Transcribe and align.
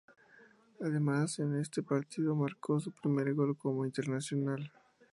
Además, 0.79 1.37
en 1.37 1.59
este 1.59 1.83
partido 1.83 2.35
marcó 2.35 2.79
su 2.79 2.91
primer 2.91 3.35
gol 3.35 3.55
como 3.55 3.85
internacional. 3.85 4.71